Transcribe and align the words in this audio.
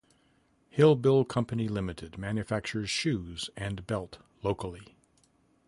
Hillbil 0.75 1.27
Company 1.29 1.67
Limited 1.67 2.17
manufactures 2.17 2.89
shoes 2.89 3.51
and 3.55 3.85
belt 3.85 4.17
locally. 4.41 4.95